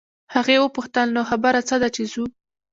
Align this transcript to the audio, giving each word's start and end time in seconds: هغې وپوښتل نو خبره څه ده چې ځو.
هغې 0.33 0.57
وپوښتل 0.59 1.07
نو 1.15 1.21
خبره 1.29 1.59
څه 1.69 1.75
ده 1.81 1.89
چې 1.95 2.03
ځو. 2.11 2.23